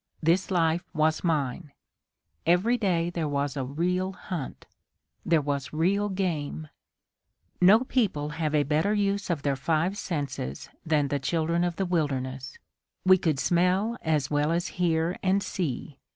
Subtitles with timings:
[0.19, 1.73] This life was mine.
[2.47, 4.65] Every day there was a real hunt.
[5.23, 6.69] There was real game.
[7.61, 11.85] No people have a better use of their five senses than the children of the
[11.85, 12.57] wilderness.
[13.05, 15.99] We could smell as well as hear and see.